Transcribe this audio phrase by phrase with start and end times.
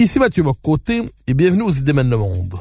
[0.00, 2.56] Ici Mathieu Bocoté et bienvenue aux Idées mènent le monde.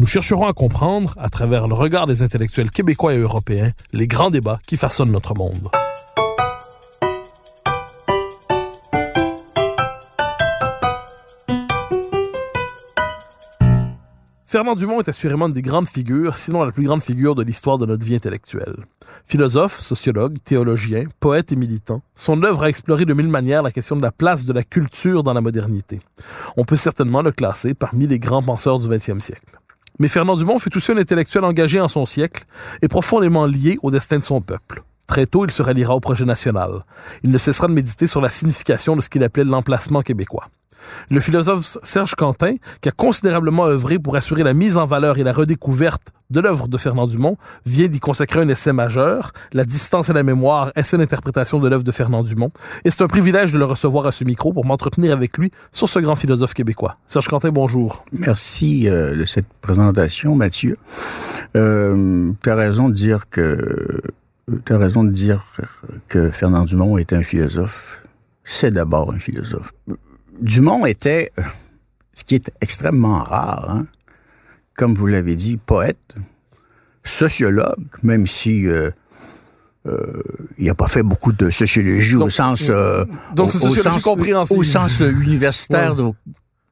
[0.00, 4.30] Nous chercherons à comprendre, à travers le regard des intellectuels québécois et européens, les grands
[4.30, 5.70] débats qui façonnent notre monde.
[14.50, 17.76] Fernand Dumont est assurément une des grandes figures, sinon la plus grande figure de l'histoire
[17.76, 18.86] de notre vie intellectuelle.
[19.26, 23.94] Philosophe, sociologue, théologien, poète et militant, son œuvre a exploré de mille manières la question
[23.94, 26.00] de la place de la culture dans la modernité.
[26.56, 29.58] On peut certainement le classer parmi les grands penseurs du XXe siècle.
[29.98, 32.44] Mais Fernand Dumont fut aussi un intellectuel engagé en son siècle
[32.80, 34.82] et profondément lié au destin de son peuple.
[35.06, 36.86] Très tôt, il se ralliera au projet national.
[37.22, 40.48] Il ne cessera de méditer sur la signification de ce qu'il appelait l'emplacement québécois.
[41.10, 45.24] Le philosophe Serge Quentin, qui a considérablement œuvré pour assurer la mise en valeur et
[45.24, 50.10] la redécouverte de l'œuvre de Fernand Dumont, vient d'y consacrer un essai majeur, La distance
[50.10, 52.52] et la mémoire, essai d'interprétation de l'œuvre de Fernand Dumont.
[52.84, 55.88] Et c'est un privilège de le recevoir à ce micro pour m'entretenir avec lui sur
[55.88, 56.98] ce grand philosophe québécois.
[57.06, 58.04] Serge Quentin, bonjour.
[58.12, 60.74] Merci euh, de cette présentation, Mathieu.
[61.56, 64.00] Euh, raison de dire que
[64.64, 65.44] tu as raison de dire
[66.08, 68.02] que Fernand Dumont est un philosophe.
[68.44, 69.72] C'est d'abord un philosophe.
[70.40, 71.30] Dumont était,
[72.14, 73.86] ce qui est extrêmement rare, hein,
[74.76, 76.14] comme vous l'avez dit, poète,
[77.04, 78.90] sociologue, même si euh,
[79.86, 80.22] euh,
[80.58, 83.04] il n'a pas fait beaucoup de sociologie au sens euh,
[83.34, 84.58] donc au, sociologie sens, compréhensive.
[84.58, 86.12] au sens universitaire Ouais.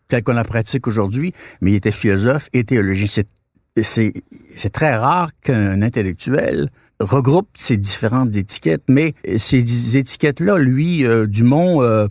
[0.08, 3.06] tel qu'on la pratique aujourd'hui, mais il était philosophe et théologien.
[3.82, 6.70] C'est très rare qu'un intellectuel
[7.00, 12.06] regroupe ces différentes étiquettes, mais ces étiquettes-là, lui, euh, Dumont, euh,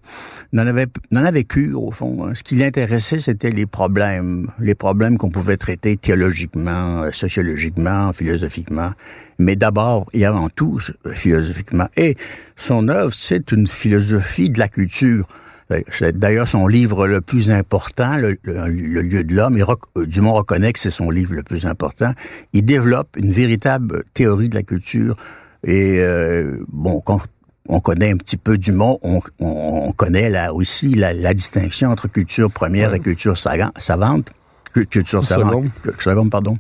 [0.54, 2.26] n'en avait, n'en avait cure, au fond.
[2.26, 2.34] hein.
[2.36, 8.92] Ce qui l'intéressait, c'était les problèmes, les problèmes qu'on pouvait traiter théologiquement, euh, sociologiquement, philosophiquement,
[9.40, 11.88] mais d'abord et avant tout, euh, philosophiquement.
[11.98, 12.16] Et
[12.56, 15.28] son œuvre, c'est une philosophie de la culture.
[15.72, 19.58] Euh, C'est d'ailleurs son livre le plus important, le, le- le lieu de l'homme.
[19.58, 22.14] Euh, Dumont reconnaît que c'est son livre le plus important.
[22.54, 25.16] Il développe une véritable théorie de la culture.
[25.64, 27.22] Et euh, bon, quand
[27.68, 31.90] on connaît un petit peu Dumont, on, on- on connaît là aussi la, la distinction
[31.90, 34.32] entre culture première et culture savante.
[34.74, 35.70] Cu- Culture savante, Seconde.
[35.84, 36.58] cu- seconde, pardon.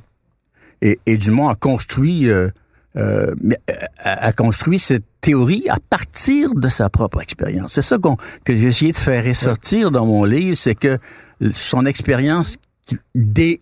[0.82, 2.50] Et, et Dumont a construit, euh,
[2.98, 7.74] euh, euh, a, construit cette théorie à partir de sa propre expérience.
[7.74, 10.98] C'est ça qu'on, que j'ai essayé de faire ressortir dans mon livre, c'est que
[11.52, 12.58] son expérience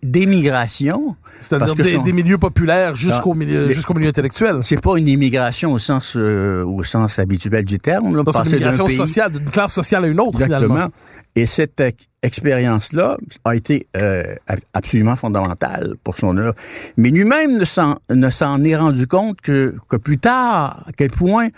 [0.04, 4.58] d'émigration, C'est-à-dire des, son- des milieux populaires jusqu'au milieu, mais- jusqu'au milieu intellectuel.
[4.62, 8.16] c'est pas une immigration au sens euh, au sens habituel du terme.
[8.16, 10.88] Là, C'est une d'un migration pays- sociale, d'une classe sociale à une autre, finalement.
[11.36, 14.34] Et cette ex- expérience-là a été euh,
[14.72, 16.54] absolument fondamentale pour son œuvre.
[16.96, 21.10] Mais lui-même ne s'en, ne s'en est rendu compte que, que plus tard, à quel
[21.10, 21.48] point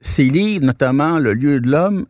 [0.00, 2.06] ses livres, notamment Le lieu de l'homme,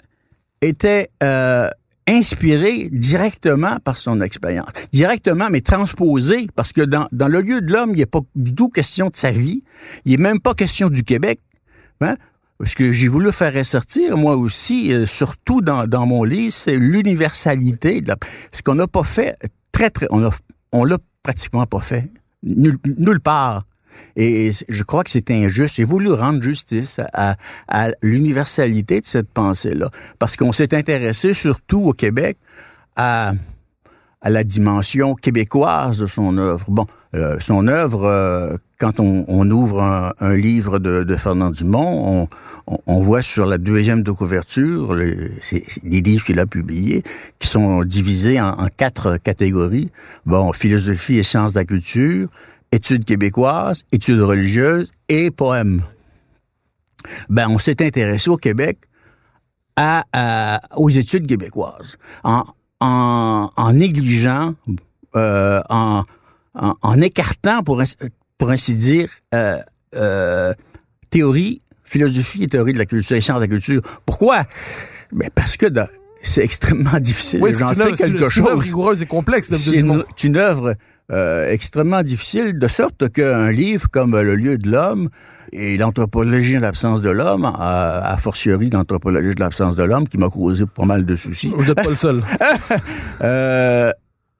[0.60, 1.68] étaient euh,
[2.08, 4.68] inspirés directement par son expérience.
[4.92, 8.54] Directement, mais transposés, parce que dans, dans Le lieu de l'homme, il n'est pas du
[8.54, 9.62] tout question de sa vie.
[10.04, 11.38] Il n'est même pas question du Québec.
[12.00, 12.16] Hein?
[12.64, 16.76] Ce que j'ai voulu faire ressortir, moi aussi, euh, surtout dans, dans mon livre, c'est
[16.76, 18.00] l'universalité.
[18.00, 18.16] la-
[18.52, 19.36] Ce qu'on n'a pas fait,
[19.70, 20.30] très, très, on a,
[20.72, 22.10] on l'a pratiquement pas fait.
[22.42, 23.64] Nulle part.
[24.16, 25.76] Et je crois que c'est injuste.
[25.76, 27.36] J'ai voulu rendre justice à,
[28.02, 29.90] l'universalité de cette pensée-là.
[30.18, 32.38] Parce qu'on s'est intéressé surtout au Québec
[32.96, 33.32] à,
[34.24, 36.64] la dimension québécoise de son œuvre.
[36.68, 42.26] Bon, euh, son œuvre, euh, quand on, ouvre un, livre de, Fernand Dumont,
[42.66, 47.04] on, voit sur la deuxième de couverture les livres qu'il a publiés,
[47.38, 49.90] qui sont divisés en, en quatre catégories.
[50.26, 52.28] Bon, philosophie et sciences de la culture,
[52.72, 55.82] études québécoises, études religieuses et poèmes.
[57.28, 58.78] Ben, on s'est intéressé au Québec
[59.76, 62.44] à, à- aux études québécoises, en,
[62.80, 64.54] en, en négligeant,
[65.16, 66.02] euh, en,
[66.54, 67.96] en, en écartant, pour, ainsi-
[68.36, 69.58] pour ainsi dire, euh,
[69.94, 70.52] euh,
[71.10, 73.80] théorie, philosophie et théorie de la culture, et sciences de la culture.
[74.04, 74.44] Pourquoi?
[75.12, 75.66] Ben parce que
[76.22, 77.40] c'est extrêmement difficile.
[77.42, 78.08] Oui, c'est J'en une sais œuvre- c'est
[78.40, 80.74] une rigoureuse et complexe, C'est une, c'est une œuvre
[81.10, 85.08] euh, extrêmement difficile, de sorte qu'un livre comme Le lieu de l'homme
[85.52, 90.18] et l'anthropologie de l'absence de l'homme, à, à fortiori l'anthropologie de l'absence de l'homme, qui
[90.18, 92.22] m'a causé pas mal de soucis, Vous n'êtes pas le seul.
[93.22, 93.90] euh,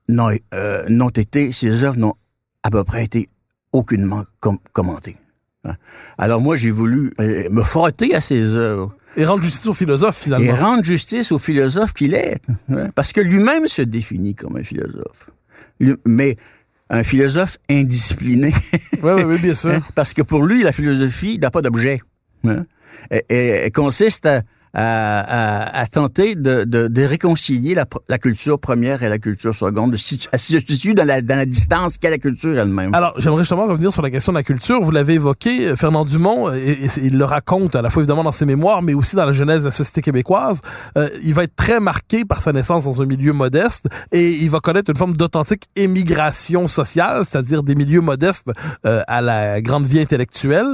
[0.09, 2.15] n'ont euh, n'ont été, ces œuvres n'ont
[2.63, 3.27] à peu près été
[3.73, 5.17] aucunement com- commentées.
[5.65, 5.75] Hein.
[6.19, 10.47] Alors moi, j'ai voulu me frotter à ces œuvres Et rendre justice aux philosophes, finalement.
[10.47, 12.41] et rendre justice au philosophe qu'il est.
[12.71, 15.31] hein, Parce que lui-même se définit comme un philosophe.
[16.05, 16.37] Mais
[16.91, 18.53] un philosophe indiscipliné.
[19.03, 19.71] Oui, oui, oui, bien sûr.
[19.71, 22.01] hein, Parce que pour lui, la philosophie n'a pas d'objet.
[22.45, 22.65] hein?
[23.11, 24.43] Et, et- elle consiste à,
[24.75, 29.55] à- à- à tenter de, de- de réconcilier la, la culture première et la culture
[29.55, 32.95] seconde, de situ- à se situer dans la, dans la distance qu'est la culture elle-même.
[32.95, 34.81] Alors, j'aimerais justement revenir sur la question de la culture.
[34.81, 36.51] Vous l'avez évoqué, euh, Fernand Dumont,
[36.87, 39.33] c'est- il le raconte à la fois évidemment dans ses mémoires, mais aussi dans la
[39.33, 40.61] genèse de la société québécoise.
[40.97, 44.51] Euh, il va être très marqué par sa naissance dans un milieu modeste et il
[44.51, 48.51] va connaître une forme d'authentique émigration sociale, c'est-à-dire des milieux modestes
[48.87, 50.67] euh, à la grande vie intellectuelle.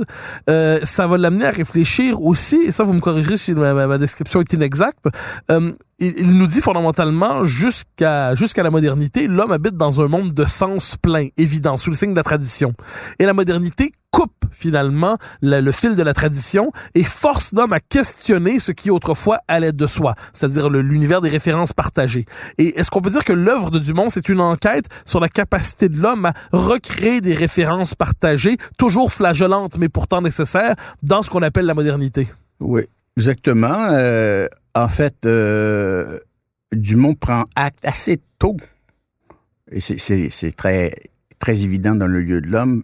[0.51, 3.99] Euh, ça va l'amener à réfléchir aussi, et ça vous me corrigerez si ma, ma-
[3.99, 5.07] description est inexacte,
[5.51, 10.45] euh, il, nous dit fondamentalement, jusqu'à jusqu'à la modernité, l'homme habite dans un monde de
[10.45, 12.75] sens plein, évident, sous le signe de la tradition.
[13.19, 18.61] Et la modernité coupe finalement le, fil de la tradition et force l'homme à questionner
[18.61, 22.25] ce qui autrefois allait de soi, c'est-à-dire l'univers des références partagées.
[22.59, 25.89] Et est-ce qu'on peut dire que l'œuvre de Dumont, c'est une enquête sur la capacité
[25.89, 31.43] de l'homme à recréer des références partagées, toujours flagellantes mais pourtant nécessaires, dans ce qu'on
[31.43, 32.29] appelle la modernité?
[32.61, 32.83] Oui,
[33.17, 33.89] exactement.
[33.91, 36.19] Euh, en fait, euh,
[36.73, 38.57] Dumont prend acte assez tôt,
[39.71, 40.93] et c'est- très,
[41.39, 42.83] très évident dans le lieu de l'homme,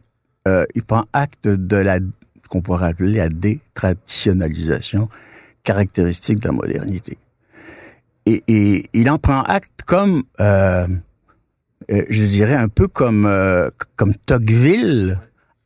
[0.48, 1.98] euh, il prend acte de la
[2.48, 5.08] qu'on pourrait appeler la détraditionnalisation
[5.62, 7.16] caractéristique de la modernité.
[8.26, 10.88] Et, et il en prend acte comme, euh,
[11.92, 15.18] euh, je dirais, un peu comme, euh, comme Tocqueville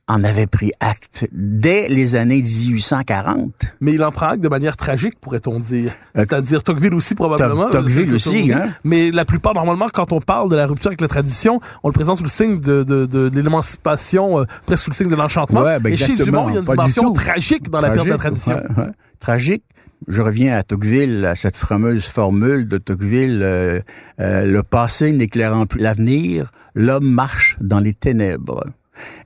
[0.06, 3.52] en avait pris acte dès les années 1840.
[3.80, 5.92] Mais il en prend acte de manière tragique, pourrait-on dire.
[6.16, 7.70] Euh, C'est-à-dire Tocqueville aussi, probablement.
[7.70, 8.68] Toc- Tocqueville aussi, hein.
[8.84, 11.92] Mais la plupart, normalement, quand on parle de la rupture avec la tradition, on le
[11.94, 15.62] présente sous le signe de, de, de, l'émancipation, euh, presque sous le signe de l'enchantement.
[15.62, 16.46] Ouais, ben Et chez exactement.
[16.46, 18.76] Dumont, il y a une dimension tragique dans la perte de la Tragique, tradition.
[18.76, 18.90] ouais, ouais.
[19.20, 19.64] Tragique.
[20.06, 23.80] Je reviens à Tocqueville, à cette fameuse formule de Tocqueville, euh,
[24.20, 28.64] euh, le passé n'éclairant plus l'avenir, l'homme marche dans les ténèbres.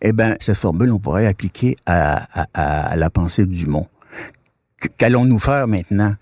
[0.02, 3.86] Eh bien, cette formule, on pourrait l'appliquer à, à- à la pensée de Dumont.
[4.80, 6.14] Qu- Qu'allons-nous faire maintenant?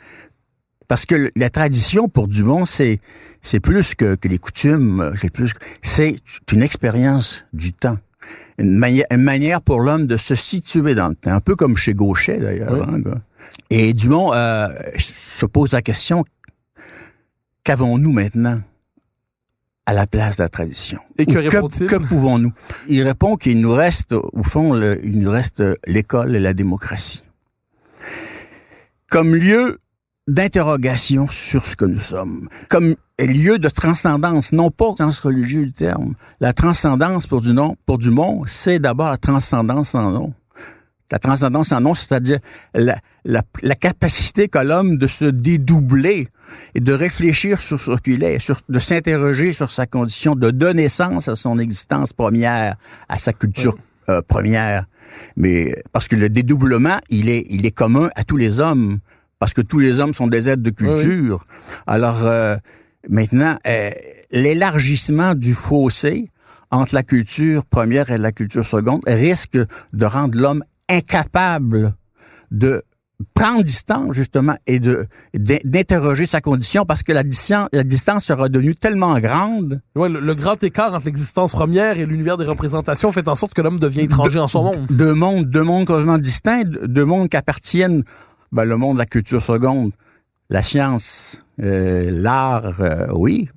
[0.88, 3.00] Parce que la tradition pour Dumont, c'est
[3.42, 5.52] c'est plus que, que les coutumes, c'est plus
[5.82, 6.16] c'est
[6.52, 7.98] une expérience du temps.
[8.58, 11.76] Une, manière- une manière pour l'homme de se situer dans le temps, un peu comme
[11.76, 12.72] chez Gauchet d'ailleurs.
[12.72, 12.80] Oui.
[12.88, 13.20] hein.
[13.70, 14.68] Et Dumont euh,
[14.98, 16.24] se pose la question
[17.64, 18.60] qu'avons-nous maintenant?
[19.86, 21.86] À la place de la tradition Et que répond-il?
[21.86, 22.52] que pouvons-nous?
[22.88, 27.22] Il répond qu'il nous reste, au fond, le- il nous reste l'école et la démocratie
[29.08, 29.78] comme lieu
[30.28, 35.64] d'interrogation sur ce que nous sommes, comme lieu de transcendance, non pas au sens religieux
[35.66, 36.14] du terme.
[36.40, 40.34] La transcendance pour, du nom, pour Dumont, c'est d'abord la transcendance en nom.
[41.10, 42.38] La transcendance en nom, c'est-à-dire
[42.74, 46.28] la, la, la capacité qu'a l'homme de se dédoubler
[46.74, 50.88] et de réfléchir sur ce qu'il est, sur, de s'interroger sur sa condition, de donner
[50.88, 52.76] sens à son existence première,
[53.08, 53.76] à sa culture
[54.08, 54.86] euh, première.
[55.36, 58.98] Mais parce que le dédoublement, il est, il est commun à tous les hommes,
[59.38, 61.44] parce que tous les hommes sont des êtres de culture.
[61.86, 62.56] Alors euh,
[63.08, 63.90] maintenant, euh,
[64.32, 66.30] l'élargissement du fossé
[66.72, 69.56] entre la culture première et la culture seconde risque
[69.92, 71.94] de rendre l'homme incapable
[72.50, 72.82] de
[73.32, 78.26] prendre distance justement et de d'in- d'interroger sa condition parce que la distance, la distance
[78.26, 82.44] sera devenue tellement grande Ouais, le, le grand écart entre l'existence première et l'univers des
[82.44, 84.86] représentations fait en sorte que l'homme devient étranger en son monde.
[84.90, 88.04] deux mondes, deux mondes complètement distincts, deux mondes qui appartiennent,
[88.52, 89.92] ben, le monde de la culture seconde,
[90.50, 93.48] la science, euh, l'art, euh, oui,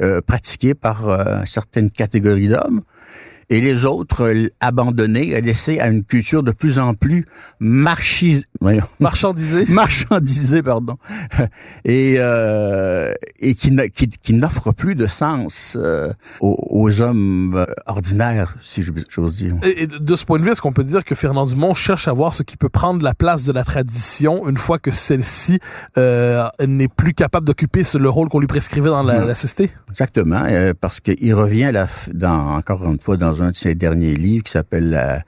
[0.00, 2.82] euh, pratiqué par euh, certaines catégories d'hommes,
[3.50, 7.26] et les autres euh, abandonnés, laissés à une culture de plus en plus
[7.60, 9.64] marchis, voyons, Marchandisé.
[9.72, 10.96] marchandisée, pardon,
[11.84, 17.66] et, euh, et qui, qui, qui n'offre plus de sens euh, aux, aux hommes euh,
[17.86, 19.54] ordinaires, si j'ose dire.
[19.62, 22.08] Et, et de ce point de vue, est-ce qu'on peut dire que Fernand Dumont cherche
[22.08, 25.58] à voir ce qui peut prendre la place de la tradition une fois que celle-ci
[25.96, 29.72] euh, n'est plus capable d'occuper le rôle qu'on lui prescrivait dans la, la société?
[29.90, 30.44] Exactement,
[30.80, 34.44] parce qu'il revient là, f- dans, encore une fois dans un de ses derniers livres
[34.44, 35.22] qui s'appelle la-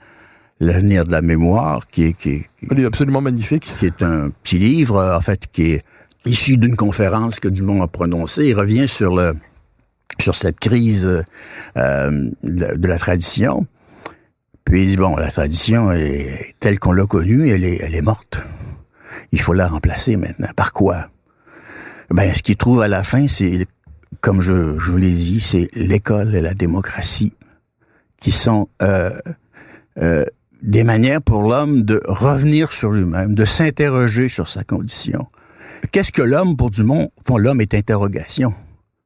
[0.63, 3.75] L'avenir de la mémoire, qui est, qui, est, qui- Il est absolument magnifique.
[3.79, 5.85] qui est un petit livre, en fait, qui est
[6.27, 8.45] issu d'une conférence que Dumont a prononcée.
[8.45, 9.35] Il revient sur le
[10.21, 11.07] sur cette crise
[11.79, 13.67] euh, de, de la tradition.
[14.67, 18.03] Puis il dit, bon, la tradition est telle qu'on l'a connue, elle est, elle est
[18.03, 18.43] morte.
[19.33, 20.49] Il faut la remplacer maintenant.
[20.55, 21.09] Par quoi?
[22.11, 23.67] Ben, ce qu'il trouve à la fin, c'est,
[24.21, 27.33] comme je, je vous l'ai dit, c'est l'école et la démocratie
[28.21, 29.11] qui sont euh,
[29.99, 30.25] euh,
[30.63, 35.27] des manières pour l'homme de revenir sur lui-même, de s'interroger sur sa condition.
[35.93, 37.11] Qu'est-ce que l'homme pour Dumont?
[37.27, 38.53] Bon, l'homme est interrogation.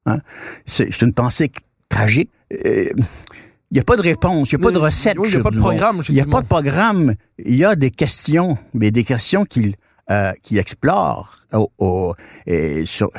[0.07, 0.19] Hein?
[0.67, 1.51] C'est une pensée
[1.89, 2.31] tragique.
[2.65, 2.91] Euh,
[3.71, 5.17] Il n'y a pas de réponse, il n'y a pas de recette.
[5.19, 7.15] oui, il y a pas de programme Il n'y a pas de programme.
[7.39, 9.75] Il y a des questions, mais des questions qu'il
[10.11, 12.15] euh, explore au, au-
[12.47, 13.11] et sur,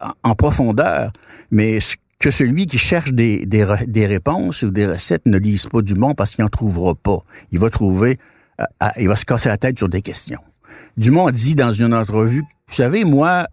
[0.00, 1.12] en- en profondeur.
[1.50, 5.82] Mais ce- que celui qui cherche des, des, réponses ou des recettes ne lise pas
[5.82, 7.18] Dumont parce qu'il n'en trouvera pas.
[7.52, 8.18] Il va trouver,
[8.60, 10.40] euh, euh, il va se casser la tête sur des questions.
[10.96, 13.46] Dumont dit dans une entrevue, vous savez, moi,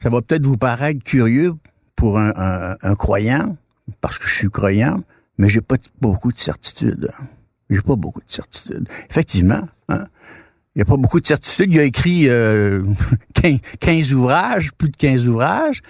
[0.00, 1.54] ça va peut-être vous paraître curieux
[1.96, 3.56] pour un, croyant,
[4.00, 5.02] parce que je suis croyant,
[5.36, 7.10] mais j'ai pas beaucoup de certitude.
[7.68, 8.88] J'ai pas beaucoup de certitude.
[9.10, 10.04] Effectivement, hein,
[10.74, 11.72] il n'y a pas beaucoup de certitude.
[11.72, 12.84] Il a écrit euh,
[13.34, 15.80] 15, 15 ouvrages, plus de 15 ouvrages,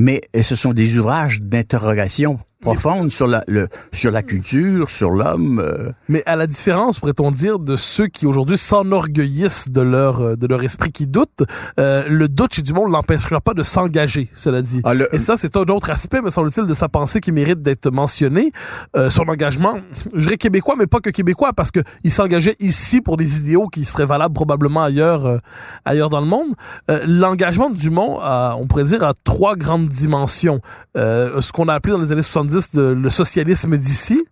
[0.00, 5.60] mais ce sont des ouvrages d'interrogation profonde sur la, le, sur la culture, sur l'homme.
[5.60, 10.36] euh, Mais à la différence, pourrait-on dire, de ceux qui aujourd'hui s'enorgueillissent de leur euh,
[10.36, 11.42] de leur esprit qui doute,
[11.78, 14.80] euh, le doute chez Dumont ne l'empêchera pas de s'engager, cela dit.
[14.84, 17.62] Ah, le- Et ça, c'est un autre aspect, me semble-t-il, de sa pensée qui mérite
[17.62, 18.50] d'être mentionné.
[18.96, 19.78] Euh, son engagement,
[20.14, 23.68] je dirais québécois, mais pas que québécois, parce que il s'engageait ici pour des idéaux
[23.68, 25.38] qui seraient valables probablement ailleurs, euh,
[25.84, 26.54] ailleurs dans le monde.
[26.90, 30.60] Euh, L'engagement de Dumont, a, on pourrait dire, a trois grandes dimensions.
[30.96, 34.24] Euh, ce qu'on a appelé dans les années 70 de- le socialisme d'ici,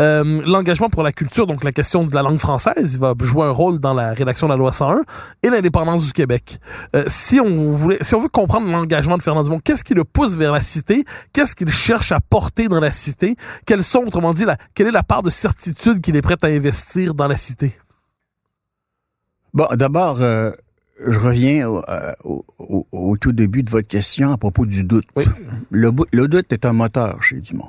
[0.00, 3.46] euh, l'engagement pour la culture, donc la question de la langue française, il va jouer
[3.46, 5.02] un rôle dans la rédaction de la loi 101,
[5.42, 6.58] et l'indépendance du Québec.
[6.96, 10.04] Euh, si on voulait, si on veut comprendre l'engagement de Fernand Dumont, qu'est-ce qui le
[10.04, 11.04] pousse vers la cité?
[11.32, 13.36] Qu'est-ce qu'il cherche à porter dans la cité?
[13.66, 17.14] Quelles sont, autrement dit, quelle est la part de certitude qu'il est prêt à investir
[17.14, 17.72] dans la cité?
[19.52, 20.18] Bon, d'abord,
[21.06, 24.84] je reviens au, euh, au- au- au tout début de votre question à propos du
[24.84, 25.04] doute.
[25.16, 25.24] Oui.
[25.70, 25.90] Le,
[26.28, 27.68] doute est un moteur chez Dumont.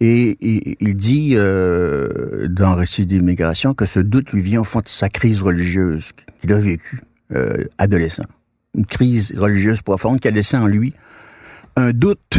[0.00, 4.80] Et, et- il dit euh, dans Récit d'immigration que ce doute lui vient au fond
[4.80, 7.00] de sa crise religieuse qu'il a vécue
[7.34, 8.24] euh, adolescent.
[8.74, 10.94] Une crise religieuse profonde qui a laissé en lui
[11.76, 12.38] un doute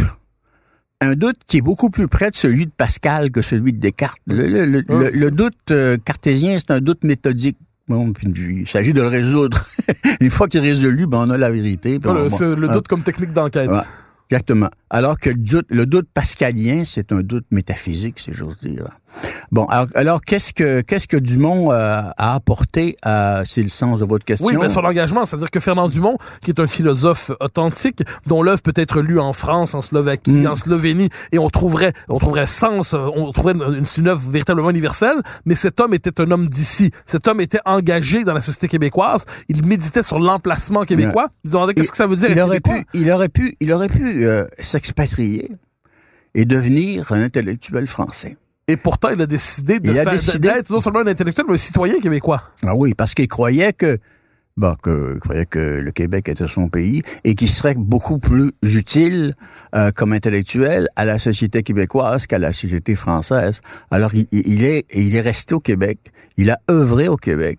[1.00, 4.18] un doute qui est beaucoup plus près de celui de Pascal que celui de Descartes.
[4.26, 7.58] Le, doute euh, cartésien, c'est un doute méthodique.
[7.88, 8.26] Bon, puis
[8.60, 9.66] il s'agit de le résoudre.
[10.20, 11.98] Une fois qu'il est résolu, ben, on a la vérité.
[11.98, 13.70] puis le, bon, c'est le hein, doute comme technique d'enquête.
[13.70, 13.82] Ouais.
[14.30, 14.70] Exactement.
[14.88, 18.88] Alors que le doute, le doute pascalien, c'est un doute métaphysique, si j'ose dire.
[19.52, 24.00] Bon, alors, alors, qu'est-ce que qu'est-ce que Dumont euh, a apporté à c'est le sens
[24.00, 24.46] de votre question?
[24.46, 28.62] Oui, ben son engagement, c'est-à-dire que Fernand Dumont, qui est un philosophe authentique, dont l'œuvre
[28.62, 30.46] peut être lue en France, en Slovaquie, Mm.
[30.48, 34.70] en Slovénie, et on trouverait, on trouverait sens, euh, on trouverait une, une œuvre véritablement
[34.70, 36.90] universelle, mais cet homme était un homme d'ici.
[37.06, 39.24] Cet homme était engagé dans la société québécoise.
[39.48, 41.28] Il méditait sur l'emplacement québécois.
[41.44, 42.84] Il demandait qu'est-ce que ça veut dire il aurait québécois?
[42.92, 45.50] pu, il aurait pu, il aurait pu euh, s'expatrier
[46.34, 48.36] et devenir un intellectuel français.
[48.66, 51.46] Et pourtant, il a décidé de Il a faire, décidé- d'être non seulement un intellectuel,
[51.48, 52.42] mais un citoyen québécois.
[52.66, 53.98] Ah oui, parce qu'il croyait que,
[54.56, 58.52] bon, que, il croyait que le Québec était son pays et qu'il serait beaucoup plus
[58.62, 59.34] utile
[59.74, 63.60] euh, comme intellectuel à la société québécoise qu'à la société française.
[63.90, 65.98] Alors, il, il est, il est resté au Québec.
[66.38, 67.58] Il a œuvré au Québec.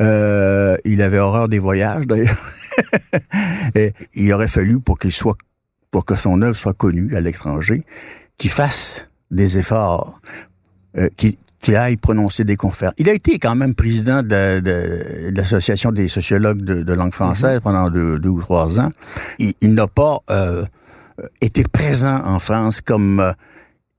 [0.00, 2.34] Euh, il avait horreur des voyages, d'ailleurs.
[3.74, 5.36] et il aurait fallu pour qu'il soit,
[5.90, 7.82] pour que son œuvre soit connue à l'étranger,
[8.38, 10.20] qu'il fasse des efforts,
[10.98, 12.94] euh, qu'il qu'il aille prononcer des conférences.
[12.98, 17.12] Il a été quand même président de, de- de l'Association des sociologues de, de langue
[17.12, 18.92] française pendant deux, deux ou trois ans.
[19.40, 20.62] Il, il n'a pas euh,
[21.40, 23.32] été présent en France comme euh,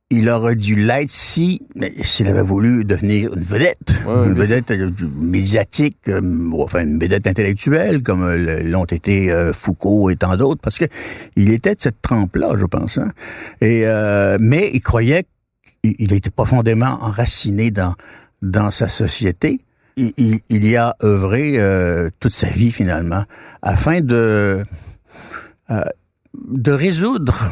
[0.09, 1.61] il aurait dû l'être si
[2.01, 6.21] s'il avait voulu devenir une vedette, Ouais, une vedette euh, médiatique, euh,
[6.57, 10.85] enfin une vedette intellectuelle comme euh, l'ont été euh, Foucault et tant d'autres, parce que
[11.35, 12.97] il était de cette trempe-là, je pense.
[12.97, 13.11] hein.
[13.59, 15.25] Et euh, mais il croyait
[15.83, 17.93] il, il était profondément enraciné dans
[18.41, 19.59] dans sa société.
[19.97, 21.57] Il, il- il y a œuvré
[22.19, 23.23] toute sa vie finalement
[23.61, 24.63] afin de
[25.69, 25.83] euh,
[26.47, 27.51] de résoudre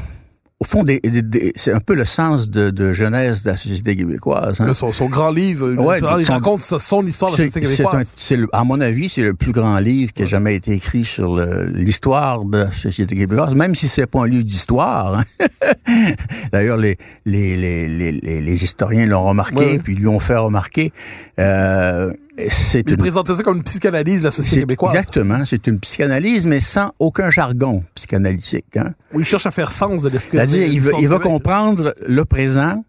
[0.66, 3.56] au fond des, des- des- c'est un peu le sens de, de jeunesse de la
[3.56, 4.60] société québécoise.
[4.60, 4.74] hein.
[4.74, 8.16] Son, son grand livre, Ouais, il son- raconte son histoire de la société un- québécoise.
[8.32, 11.38] le- à mon avis, c'est le plus grand livre qui a jamais été écrit sur
[11.74, 15.20] l'histoire de la société québécoise, même si c'est pas un livre d'histoire.
[15.20, 15.24] hein.
[16.52, 19.80] D'ailleurs, les, les, les, les, les- les historiens l'ont remarqué, Ouais, ouais.
[19.80, 20.92] puis lui ont fait remarquer.
[21.40, 22.12] Euh,
[22.50, 24.94] c'est une ça comme une psychanalyse de la société québécoise.
[24.94, 28.78] Exactement, c'est une psychanalyse, mais sans aucun jargon psychanalytique.
[28.78, 28.94] Hein?
[29.14, 30.38] Où il cherche à faire sens de l'esprit.
[30.38, 32.84] C'est-à-dire, il va comprendre le présent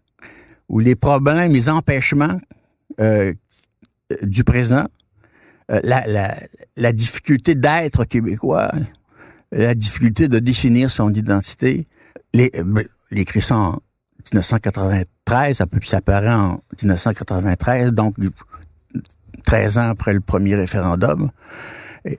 [0.69, 2.37] ou les problèmes, les empêchements
[2.99, 3.33] euh,
[4.21, 4.85] du présent,
[5.71, 6.35] euh, la, la,
[6.75, 8.71] la difficulté d'être québécois,
[9.51, 11.85] la difficulté de définir son identité.
[12.33, 13.71] Les, euh, ben, il écrit ça en
[14.33, 18.15] 1993, ça, peut, ça paraît en 1993, donc
[19.47, 21.31] 13 ans après le premier référendum,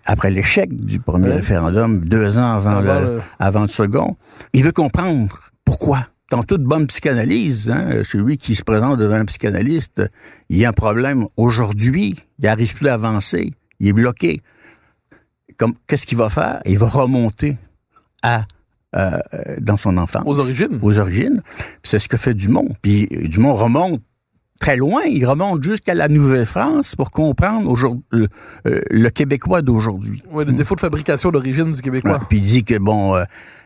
[0.06, 4.16] après l'échec du premier référendum, deux ans avant, Avant le, le- avant le second.
[4.54, 6.06] Il veut comprendre pourquoi.
[6.30, 10.02] Dans toute bonne psychanalyse, hein, celui qui se présente devant un psychanalyste,
[10.50, 14.42] il y a un problème aujourd'hui, il n'arrive plus à avancer, il est bloqué.
[15.58, 16.61] Comme qu'est-ce qu'il va faire?
[16.66, 17.56] Il va remonter
[18.23, 18.44] à
[18.94, 19.18] euh,
[19.61, 20.78] dans son enfance Aux origines.
[20.80, 21.40] aux origines.
[21.82, 22.68] C'est ce que fait Dumont.
[22.82, 24.00] Puis Dumont remonte
[24.58, 25.02] très loin.
[25.02, 27.74] Il remonte jusqu'à la Nouvelle-France pour comprendre
[28.10, 28.28] le,
[28.66, 30.22] euh, le Québécois d'aujourd'hui.
[30.30, 32.12] Oui, le défaut de fabrication d'origine du Québécois.
[32.12, 33.24] Ouais, Puis il dit que bon, euh,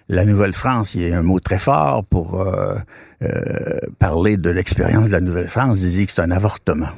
[0.08, 2.74] la Nouvelle-France, il y a un mot très fort pour euh,
[3.22, 5.80] euh, parler de l'expérience de la Nouvelle-France.
[5.82, 6.90] Il dit que c'est un avortement.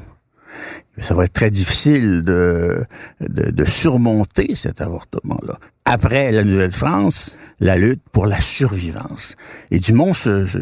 [1.01, 2.85] Ça va être très difficile de,
[3.21, 5.59] de, de surmonter cet avortement-là.
[5.85, 9.35] Après la Nouvelle-France, la lutte pour la survivance.
[9.73, 10.59] Et Dumont se, se-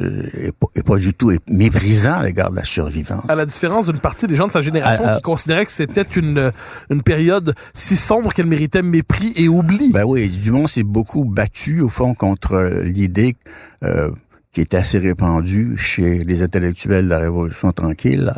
[0.46, 3.24] est, pas, est pas du tout méprisant à l'égard de la survivance.
[3.28, 6.50] À la différence d'une partie des gens de sa génération qui considéraient que c'était une,
[6.90, 9.92] une période si sombre qu'elle méritait mépris et oubli.
[9.92, 13.36] Ben oui, Dumont s'est beaucoup battu, au fond, contre l'idée
[13.84, 14.10] euh,
[14.52, 18.32] qui était assez répandue chez les intellectuels de la Révolution tranquille,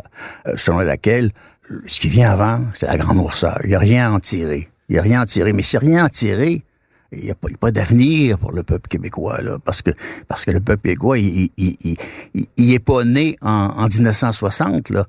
[0.47, 1.31] euh, selon laquelle
[1.87, 3.59] ce qui vient avant, c'est la grande noirceur.
[3.63, 4.69] Il n'y a rien à en tirer.
[4.89, 5.53] Il n'y a rien à en tirer.
[5.53, 6.63] Mais s'il n'y a rien à en tirer,
[7.11, 9.91] il n'y a pas, pas d'avenir pour le peuple québécois, là, parce que
[10.27, 14.89] parce que le peuple québécois, il, il, il, il- est pas né en, en 1960.
[14.89, 15.05] Là.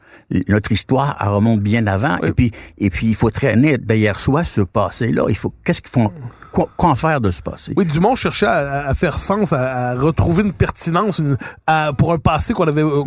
[0.49, 2.19] Notre histoire, elle remonte bien avant.
[2.19, 5.25] Et puis et puis il faut traîner derrière soi ce passé-là.
[5.29, 6.13] Il faut qu'est-ce qu'il faut
[6.53, 7.73] quoi, quoi en faire de ce passé?
[7.77, 11.37] Oui, Dumont cherchait à, à faire sens, à, à retrouver une pertinence une-
[11.67, 13.02] à- pour un passé qu'on avait euh,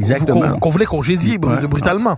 [0.60, 2.17] qu'on- voulait congédier brutalement.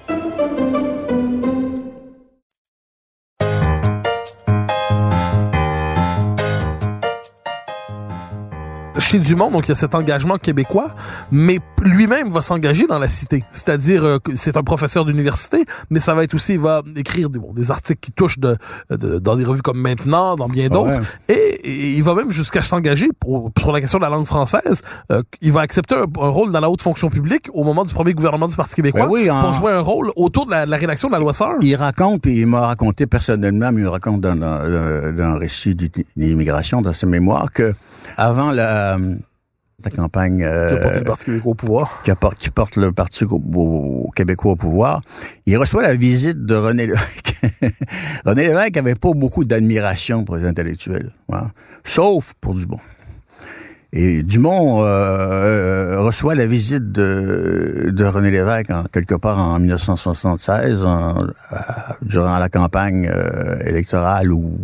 [9.11, 10.93] Chez Dumont, donc il y a cet engagement québécois,
[11.31, 13.43] mais lui-même va s'engager dans la cité.
[13.51, 17.29] C'est-à-dire euh, que c'est un professeur d'université, mais ça va être aussi, il va écrire
[17.29, 18.55] des, bon, des articles qui touchent de,
[18.89, 20.97] de- dans des revues comme Maintenant, dans bien d'autres.
[21.27, 21.35] Ouais.
[21.35, 24.81] Et, et il va même jusqu'à s'engager pour, pour la question de la langue française.
[25.11, 27.93] Euh, il va accepter un, un rôle dans la haute fonction publique au moment du
[27.93, 30.65] premier gouvernement du Parti québécois Ben oui, en- pour jouer un rôle autour de la,
[30.65, 31.55] de la rédaction de la loi Sœur.
[31.61, 34.59] Il raconte, puis il m'a raconté personnellement, mais il raconte dans, dans,
[35.13, 35.75] dans un récit
[36.15, 37.73] d'immigration, dans ses mémoires, que
[38.17, 38.97] avant la,
[39.83, 42.01] la campagne qui a porté euh, le Parti québécois au pouvoir.
[42.37, 45.01] qui, porte le Parti au- au- québécois au pouvoir,
[45.47, 47.41] il reçoit la visite de René Lévesque.
[48.25, 51.47] René Lévesque avait pas beaucoup d'admiration pour les intellectuels, hein,
[51.83, 52.79] sauf pour Dumont.
[53.93, 59.59] Et Dumont euh, euh, reçoit la visite de, de René Lévesque en, quelque part en
[59.59, 63.11] 1976, en- à- durant la campagne
[63.65, 64.57] électorale ou,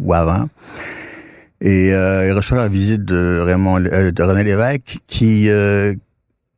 [0.00, 0.46] ou avant.
[1.64, 5.94] Et euh, il reçoit la visite de Raymond, euh, de René Lévesque, qui euh,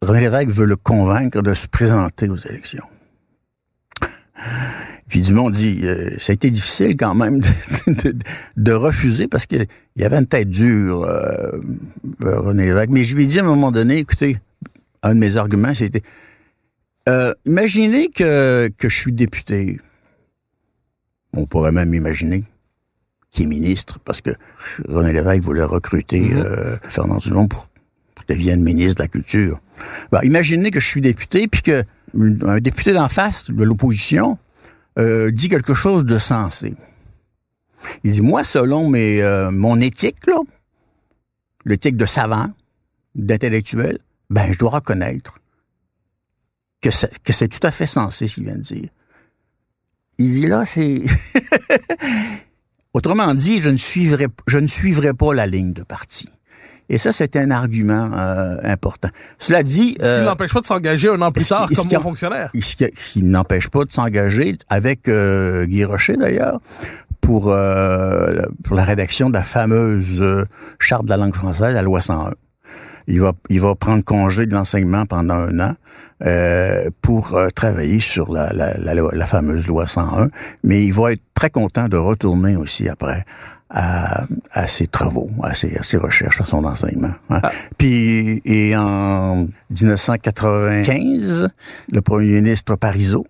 [0.00, 2.86] René Lévesque veut le convaincre de se présenter aux élections.
[5.08, 7.48] Puis Dumont dit, euh, ça a été difficile quand même de,
[8.02, 8.16] de-
[8.56, 11.50] de refuser parce qu'il y avait une tête dure, euh,
[12.22, 12.88] euh, René Lévesque.
[12.90, 14.38] Mais je lui ai dit à un moment donné, écoutez,
[15.02, 16.00] un de mes arguments, c'était,
[17.10, 19.78] euh, imaginez que, que je suis député.
[21.34, 22.44] On pourrait même imaginer
[23.34, 24.30] qu'il est ministre parce que
[24.88, 27.68] René Lévesque voulait recruter euh, Fernand Dumont pour
[28.26, 29.58] qu'il devienne ministre de la Culture.
[30.12, 34.38] Ben, imaginez que je suis député, puis que un député d'en face de l'opposition
[34.98, 36.74] euh, dit quelque chose de sensé.
[38.04, 40.36] Il dit, moi, selon mes, euh, mon éthique, là,
[41.66, 42.50] l'éthique de savant,
[43.16, 43.98] d'intellectuel,
[44.30, 45.40] ben, je dois reconnaître
[46.80, 48.88] que c'est, que c'est tout à fait sensé ce qu'il vient de dire.
[50.18, 51.02] Il dit, là, c'est...
[52.94, 56.28] Autrement dit, je ne suivrai, je ne suivrai pas la ligne de parti.
[56.88, 59.08] Et ça, c'est un argument euh, important.
[59.38, 59.96] Cela dit...
[60.00, 62.50] Ce qui euh, n'empêche pas de s'engager un an plus tard comme a- fonctionnaire.
[62.60, 66.60] ce qui, qui n'empêche pas de s'engager avec euh, Guy Rocher d'ailleurs
[67.22, 70.44] pour, euh, pour la rédaction de la fameuse euh,
[70.78, 72.32] charte de la langue française, la loi 101.
[73.06, 75.74] Il va, il va prendre congé de l'enseignement pendant un an
[76.24, 80.28] euh, pour euh, travailler sur la, la, la, la fameuse loi 101,
[80.62, 83.24] mais il va être très content de retourner aussi après
[83.70, 87.12] à, à ses travaux, à ses, à ses recherches, à son enseignement.
[87.30, 87.40] hein.
[87.76, 91.48] Puis, et en 1995,
[91.92, 93.26] le premier ministre Parizeau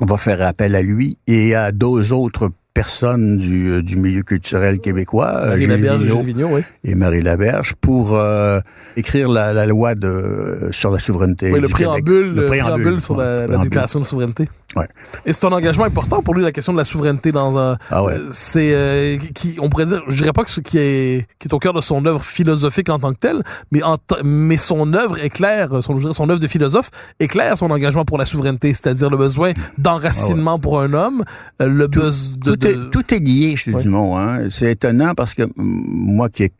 [0.00, 4.80] va faire appel à lui et à deux autres personnes du, euh, du milieu culturel
[4.80, 6.62] québécois, Marie Gilles Laberge et Vigneault Vigneault, oui.
[6.84, 8.60] et Marie Laberge, pour euh,
[8.96, 11.52] écrire la, la loi de, sur la souveraineté.
[11.52, 14.48] Oui, le préambule, le préambule sur la, déclaration de souveraineté.
[14.76, 14.86] Ouais.
[15.26, 17.76] Et c'est un engagement important pour lui, la question de la souveraineté dans un.
[17.90, 18.14] Ah ouais.
[18.14, 21.48] euh, C'est euh, qui, on pourrait dire, je dirais pas que ce qui est qui
[21.48, 24.94] est au cœur de son œuvre philosophique en tant que tel, mais en mais son
[24.94, 29.16] œuvre éclaire, son son œuvre de philosophe éclaire son engagement pour la souveraineté, c'est-à-dire le
[29.16, 31.24] besoin d'enracinement pour un homme,
[31.60, 33.82] euh, le besoin de, de- est, tout est lié chez Ouais.
[33.82, 34.16] Dumont.
[34.18, 34.48] Hein.
[34.50, 36.52] C'est étonnant parce que moi qui ai,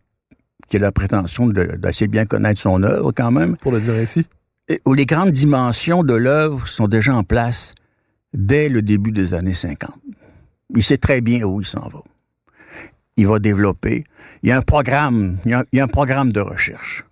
[0.69, 4.27] qui ai la prétention d'assez bien connaître son œuvre quand même, pour le dire ainsi.
[4.85, 7.75] où les grandes dimensions de l'œuvre sont déjà en place
[8.33, 9.91] dès le début des années 50.
[10.77, 12.01] Il sait très bien où il s'en va.
[13.17, 14.05] Il va développer.
[14.43, 17.05] Il y a un programme, il y a, il y a un programme de recherche.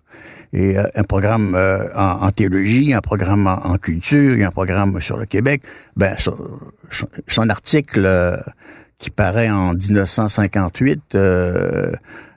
[0.53, 4.51] Et euh, un programme euh, en, en théologie, un programme en, en culture, a un
[4.51, 5.61] programme sur le Québec.
[5.95, 6.35] Ben, son,
[6.89, 7.07] son-
[7.49, 8.37] article euh,
[8.97, 11.91] qui paraît en 1958 euh,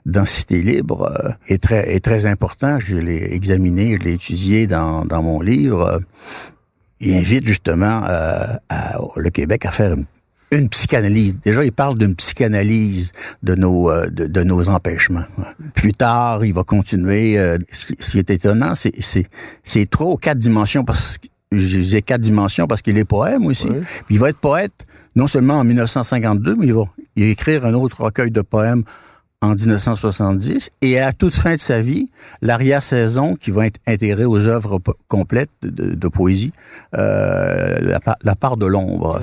[0.05, 2.77] dans Cité libre euh, est très est très important.
[2.79, 6.01] Je l'ai examiné, je l'ai étudié dans, dans mon livre.
[6.99, 10.05] Il invite justement euh, à- le Québec à faire une,
[10.57, 11.37] une psychanalyse.
[11.43, 13.11] Déjà, il parle d'une psychanalyse
[13.43, 15.25] de nos euh, de, de nos empêchements.
[15.73, 17.37] Plus tard, il va continuer.
[17.37, 19.25] euh, ce, qui- ce qui est étonnant, c'est c'est
[19.63, 23.67] c'est trop quatre dimensions parce que j'ai quatre dimensions parce qu'il est poème aussi.
[23.69, 23.81] Oui.
[24.07, 24.73] Puis il va être poète
[25.15, 26.83] non seulement en 1952, mais il va,
[27.15, 28.83] il va écrire un autre recueil de poèmes
[29.41, 32.09] en 1970 et à toute fin de sa vie,
[32.41, 36.53] l'arrière-saison qui va être intégrée aux œuvres complètes de, de- poésie,
[36.97, 39.21] euh, la part de l'ombre.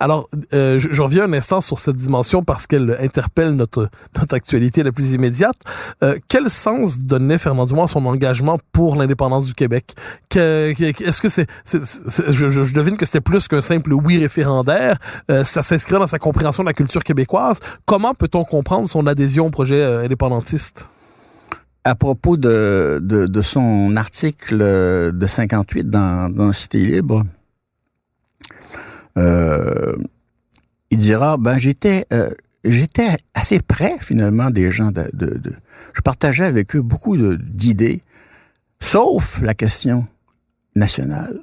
[0.00, 4.82] Alors, euh, je, reviens un instant sur cette dimension parce qu'elle interpelle notre notre actualité
[4.82, 5.56] la plus immédiate.
[6.02, 9.94] Euh, quel sens donnait Fernand à son engagement pour l'indépendance du Québec?
[10.34, 14.98] Est-ce que c'est, je, devine que c'était plus qu'un simple oui référendaire.
[15.30, 17.60] Euh, ça s'inscrivait dans sa compréhension de la culture québécoise.
[17.84, 20.86] Comment peut-on comprendre son adhésion au projet euh, indépendantiste?
[21.84, 27.24] À propos de, de, de son article de 58 dans, dans Cité libre,
[29.18, 29.94] euh,
[30.90, 32.30] il dira, ben j'étais euh,
[32.64, 35.52] j'étais assez près finalement des gens de, de, de-
[35.94, 38.00] je partageais avec eux beaucoup d'idées,
[38.80, 40.06] sauf la question
[40.76, 41.40] nationale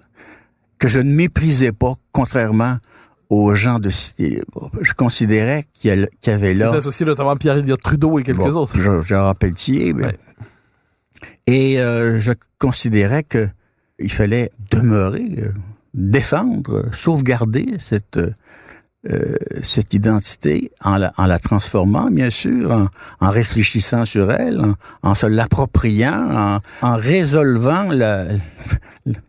[0.78, 2.78] que je ne méprisais pas, contrairement
[3.30, 4.70] aux gens de Cité libre.
[4.82, 8.78] Je considérais qu'il y avait là associé notamment Pierre-Éliott Trudeau et quelques Bon, autres.
[8.78, 9.94] Je, Gérard Pelletier.
[9.94, 10.08] ben.
[10.08, 10.18] Ouais.
[11.48, 13.48] Et euh, je considérais que
[14.00, 15.44] il fallait demeurer,
[15.96, 18.20] défendre, sauvegarder cette
[19.08, 22.88] euh, cette identité en la, en la transformant, bien sûr, en,
[23.20, 28.26] en réfléchissant sur elle, en, en se l'appropriant, en, en résolvant la,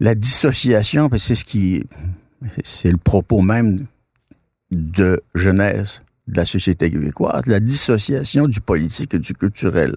[0.01, 1.85] la dissociation, parce que c'est ce qui,
[2.65, 3.87] c'est le propos même
[4.71, 9.95] de Genèse de la société québécoise, la dissociation du politique et du culturel.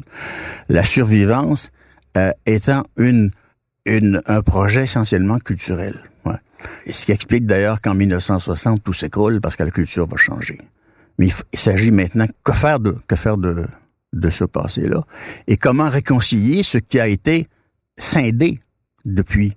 [0.67, 1.71] La survivance
[2.17, 3.31] euh, étant une,
[3.85, 5.95] une, un projet essentiellement culturel.
[6.85, 10.57] Et ce qui explique d'ailleurs qu'en 1960, tout s'écroule parce que la culture va changer.
[11.17, 13.65] Mais il, s'agit maintenant que faire de, que faire de,
[14.13, 15.03] de ce passé-là
[15.47, 17.47] et comment réconcilier ce qui a été
[17.97, 18.59] scindé
[19.05, 19.55] depuis,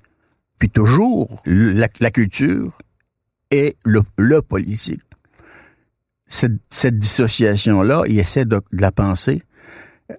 [0.54, 2.76] depuis toujours, la, culture
[3.50, 5.00] et le, politique
[6.26, 9.42] cette, dissociation-là, il essaie de, la penser,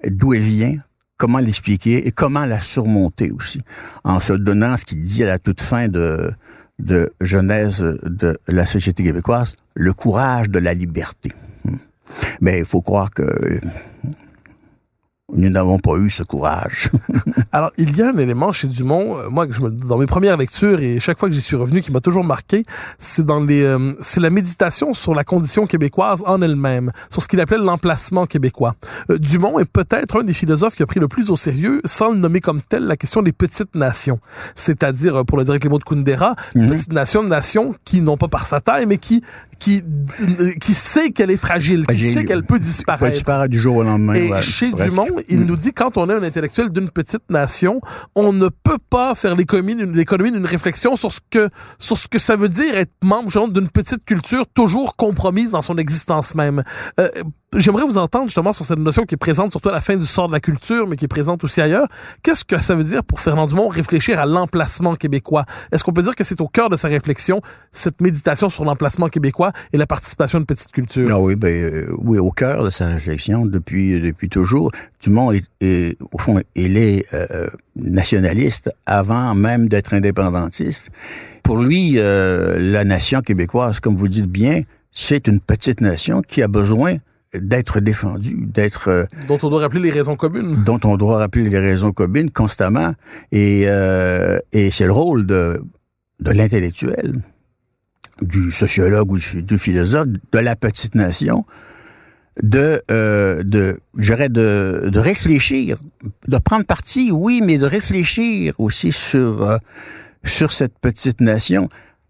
[0.06, 0.76] d'où elle vient,
[1.24, 3.62] comment l'expliquer et comment la surmonter aussi,
[4.04, 6.34] en se donnant ce qu'il dit à la toute fin de,
[6.80, 11.32] de Genèse de la société québécoise, le courage de la liberté.
[11.64, 11.78] Hmm.
[12.42, 13.24] Mais il faut croire que
[15.36, 16.90] nous n'avons pas eu ce courage.
[17.52, 20.06] Alors, il y a un élément chez Dumont, euh, moi, que je me, dans mes
[20.06, 22.66] premières lectures et chaque fois que j'y suis revenu, qui m'a toujours marqué,
[22.98, 27.28] c'est dans les, euh, c'est la méditation sur la condition québécoise en elle-même, sur ce
[27.28, 28.76] qu'il appelait l'emplacement québécois.
[29.10, 32.12] Euh, Dumont est peut-être un des philosophes qui a pris le plus au sérieux, sans
[32.12, 34.20] le nommer comme tel, la question des petites nations.
[34.56, 36.70] C'est-à-dire, euh, pour le dire avec les mots de Kundera, Mhm.
[36.70, 39.24] petites nations, nations qui, non pas par sa taille, mais qui,
[39.64, 39.82] qui,
[40.60, 42.14] qui sait qu'elle est fragile, qui Fragile.
[42.14, 43.14] sait qu'elle peut disparaître.
[43.16, 44.14] disparaître du jour au lendemain.
[44.14, 44.90] Et ouais, chez presque.
[45.02, 47.80] Dumont, il nous dit quand on est un intellectuel d'une petite nation,
[48.16, 51.50] on ne peut pas faire l'économie d'une réflexion sur ce que
[51.80, 55.78] sur ce que ça veut dire être membre d'une petite culture toujours compromise dans son
[55.78, 56.64] existence même.
[57.00, 57.08] Euh,
[57.56, 60.06] J'aimerais vous entendre justement sur cette notion qui est présente surtout à la fin du
[60.06, 61.88] sort de la culture, mais qui est présente aussi ailleurs.
[62.24, 65.46] Qu'est-ce que ça veut dire pour Fernand Dumont réfléchir à l'emplacement québécois?
[65.72, 69.08] Est-ce qu'on peut dire que c'est au cœur de sa réflexion cette méditation sur l'emplacement
[69.08, 71.08] québécois et la participation de petite culture?
[71.12, 74.72] Ah oui, ben euh, oui, au cœur de sa réflexion depuis depuis toujours.
[75.02, 80.90] Dumont est, est- au fond, il est euh, nationaliste avant même d'être indépendantiste.
[81.44, 84.62] Pour lui, euh, la nation québécoise, comme vous dites bien,
[84.92, 86.98] c'est une petite nation qui a besoin
[87.34, 91.50] d'être défendue, d'être euh, dont on doit rappeler les raisons communes dont on doit rappeler
[91.50, 92.94] les raisons communes constamment.
[93.32, 95.62] Et, euh, et c'est le rôle de,
[96.20, 97.14] de l'intellectuel,
[98.22, 101.46] du sociologue ou du, du philosophe, de la petite nation,
[102.42, 105.78] de, euh, de, je dirais de, de réfléchir,
[106.28, 109.58] de prendre parti, oui, mais de réfléchir aussi sur, euh,
[110.24, 111.70] sur cette petite nation.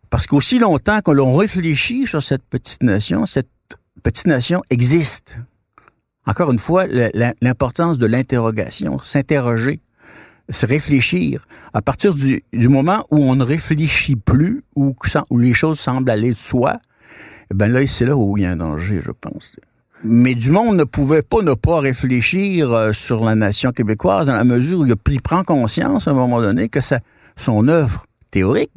[0.10, 3.50] Parce qu'aussi longtemps que l'on réfléchit sur cette petite nation, cette
[4.04, 5.38] petite nation existe.
[6.26, 6.86] Encore une fois,
[7.42, 9.82] l'importance de l'interrogation, s'interroger,
[10.50, 11.46] se réfléchir.
[11.74, 14.96] À partir du, moment où on ne réfléchit plus, où,
[15.30, 16.80] où les choses semblent aller de soi,
[17.52, 19.56] eh ben là, c'est là où il y a un danger, je pense.
[20.06, 24.44] Mais Dumont ne pouvait pas ne pas réfléchir euh, sur la nation québécoise dans la
[24.44, 26.80] mesure où il, prend conscience à un moment donné que
[27.38, 28.72] son œuvre théorique,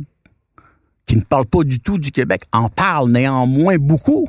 [1.06, 4.28] qui ne parle pas du tout du Québec, en parle néanmoins beaucoup,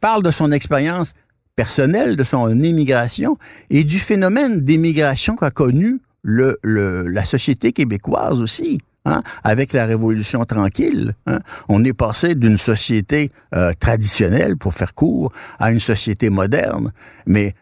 [0.00, 1.14] parle de son expérience
[1.56, 3.36] personnelle, de son émigration
[3.70, 8.80] et du phénomène d'émigration qu'a connu le, le, la société québécoise aussi.
[9.04, 14.92] Hein, avec la Révolution tranquille, hein, on est passé d'une société euh, traditionnelle, pour faire
[14.92, 16.92] court, à une société moderne.
[17.24, 17.54] Mais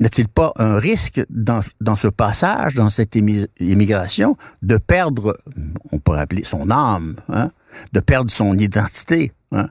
[0.00, 3.14] n'a-t-il pas un risque dans, dans ce passage, dans cette
[3.60, 5.36] immigration, de perdre,
[5.92, 7.50] on pourrait appeler son âme, hein,
[7.92, 9.68] de perdre son identité hein?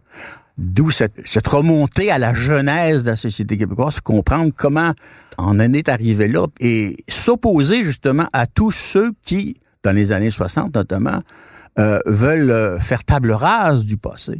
[0.58, 4.94] D'où cette, cette remontée à la genèse de la société québécoise, comprendre comment
[5.38, 10.32] on en est arrivé là et s'opposer justement à tous ceux qui, dans les années
[10.32, 11.22] 60 notamment,
[11.78, 14.39] euh, veulent euh, faire table rase du passé.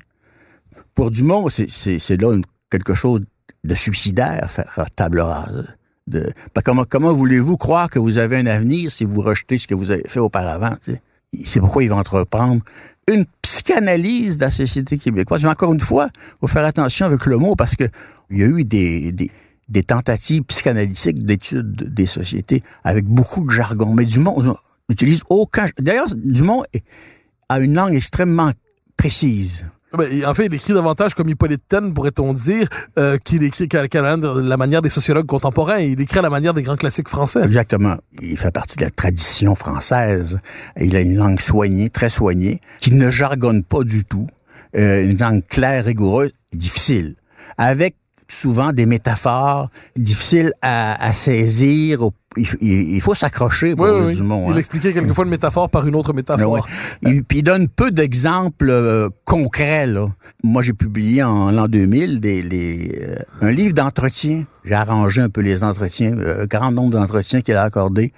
[0.94, 1.68] Pour Dumont, c'est-
[2.22, 3.22] là une- quelque chose
[3.66, 5.66] de suicidaire, faire table rase.
[6.08, 9.68] De, ben, comment comment voulez-vous croire que vous avez un avenir si vous rejetez ce
[9.68, 10.76] que vous avez fait auparavant?
[11.46, 12.62] C'est pourquoi il va entreprendre
[13.12, 15.44] une psychanalyse de la société québécoise.
[15.44, 17.86] Mais encore une fois, il faut faire attention avec le mot parce que
[18.30, 19.32] il y a eu des, des,
[19.70, 23.94] des tentatives psychanalytiques d'études des sociétés avec beaucoup de jargon.
[23.94, 24.58] Mais Dumont
[24.90, 25.68] n'utilise aucun...
[25.80, 26.64] D'ailleurs, Dumont
[27.50, 28.52] a une langue extrêmement
[28.98, 29.66] précise.
[29.98, 33.82] Ben, en fait, il écrit davantage comme Hippolyte Taine, pourrait-on dire, euh, qu'il écrit qu'à
[34.02, 35.80] la, la manière des sociologues contemporains.
[35.80, 37.44] Il écrit à la manière des grands classiques français.
[37.44, 37.96] Exactement.
[38.22, 40.40] Il fait partie de la tradition française.
[40.80, 44.28] Il a une langue soignée, très soignée, qui ne jargonne pas du tout.
[44.76, 47.16] Euh, une langue claire, rigoureuse, difficile.
[47.58, 47.96] Avec
[48.28, 52.10] souvent des métaphores difficiles à, à saisir.
[52.38, 54.16] Il, faut s'accrocher pour Oui.
[54.16, 54.48] Dumont.
[54.50, 54.58] Il hein.
[54.58, 56.68] expliquait quelquefois une métaphore par une autre métaphore.
[57.02, 59.88] Puis il donne peu d'exemples euh, concrets.
[59.88, 60.08] Là.
[60.44, 64.44] Moi, j'ai publié en l'an 2000 des, les, euh, un livre d'entretien.
[64.66, 68.12] J'ai arrangé un peu les entretiens, euh, grand nombre d'entretiens qu'il a accordés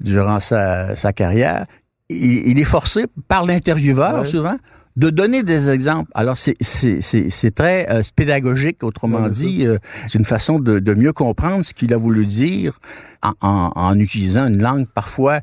[0.00, 1.64] durant sa, sa carrière.
[2.08, 4.56] Il, il est forcé par l'intervieweur souvent
[4.96, 6.10] de donner des exemples.
[6.14, 9.66] Alors, c'est- c'est c'est- c'est très euh, pédagogique, autrement dit.
[9.66, 12.78] Euh, c'est une façon de, de mieux comprendre ce qu'il a voulu dire
[13.22, 15.40] en, en- en utilisant une langue parfois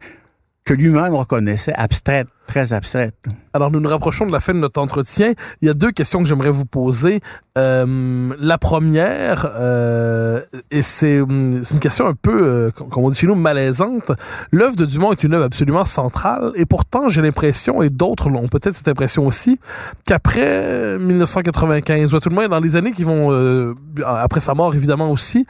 [0.63, 3.15] que lui-même reconnaissait abstraite, très abstraite.
[3.53, 5.33] Alors, nous nous rapprochons de la fin de notre entretien.
[5.61, 7.21] Il y a deux questions que j'aimerais vous poser.
[7.57, 13.09] Euh, la première, euh, et c'est hum, c'est une question un peu, euh, comme on
[13.09, 14.11] dit chez nous, malaisante.
[14.51, 18.47] L'œuvre de Dumont est une œuvre absolument centrale, et pourtant, j'ai l'impression, et d'autres l'ont
[18.47, 19.59] peut-être cette impression aussi,
[20.05, 23.73] qu'après 1995, ou à tout le moins dans les années qui vont, euh,
[24.05, 25.45] après sa mort évidemment aussi,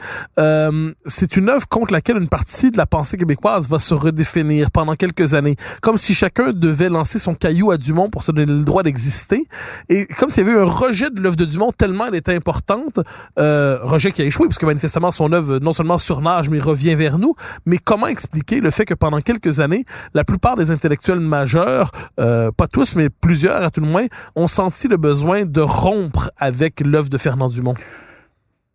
[1.06, 4.94] c'est une œuvre contre laquelle une partie de la pensée québécoise va se redéfinir pendant
[4.94, 8.64] quelques années, comme si chacun devait lancer son caillou à Dumont pour se donner le
[8.64, 9.46] droit d'exister,
[9.88, 12.34] et comme s'il y avait eu un rejet de l'œuvre de Dumont tellement elle était
[12.34, 13.00] importante,
[13.38, 16.94] euh, rejet qui a échoué, parce que manifestement son œuvre non seulement surnage, mais revient
[16.94, 17.34] vers nous,
[17.66, 22.50] mais comment expliquer le fait que pendant quelques années, la plupart des intellectuels majeurs, euh,
[22.52, 26.80] pas tous, mais plusieurs à tout le moins, ont senti le besoin de rompre avec
[26.80, 27.74] l'œuvre de Fernand Dumont?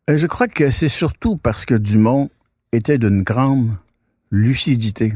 [0.09, 2.29] Euh, Je crois que c'est surtout parce que Dumont
[2.71, 3.69] était d'une grande
[4.31, 5.13] lucidité.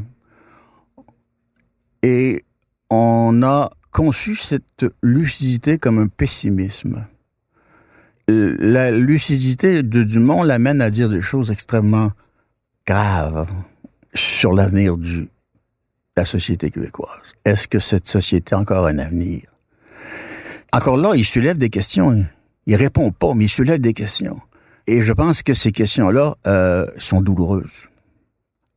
[2.04, 2.44] Et
[2.92, 7.06] on a conçu cette lucidité comme un pessimisme.
[8.28, 12.12] la lucidité de Dumont l'amène à dire des choses extrêmement
[12.86, 13.48] graves
[14.14, 15.28] sur l'avenir de
[16.16, 17.34] la société québécoise.
[17.44, 19.44] Est-ce que cette société a encore un avenir?
[20.72, 22.26] Encore là, il soulève des questions.
[22.66, 24.40] Il répond pas, mais il soulève des questions.
[24.88, 27.90] Et je pense que ces questions-là euh, sont douloureuses.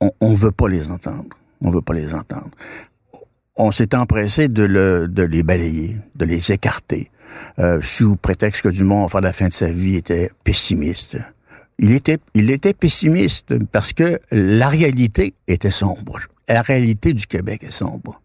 [0.00, 1.36] On ne veut pas les entendre.
[1.60, 2.50] On veut pas les entendre.
[3.56, 7.10] On s'est empressé de, le, de les balayer, de les écarter,
[7.58, 11.16] euh, sous prétexte que Dumont, enfin la fin de sa vie, était pessimiste.
[11.78, 16.18] Il était, il était pessimiste parce que la réalité était sombre.
[16.48, 18.20] La réalité du Québec est sombre.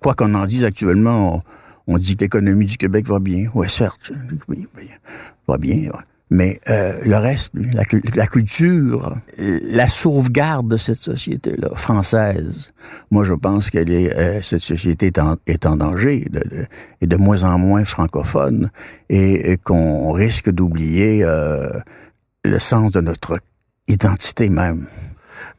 [0.00, 1.40] Quoi qu'on en dise actuellement,
[1.86, 3.48] on, dit que l'économie du Québec va bien.
[3.54, 4.12] Oui, certes,
[4.48, 4.66] oui,
[5.46, 5.88] va bien.
[6.30, 12.72] Mais euh, le reste, la, culture, la sauvegarde de cette société-là, française,
[13.10, 16.66] moi je pense qu'elle est, euh, cette société est en, est en danger, de, de,
[17.00, 18.70] et de moins en moins francophone,
[19.08, 21.70] et, et qu'on risque d'oublier euh,
[22.44, 23.38] le sens de notre
[23.86, 24.86] identité même.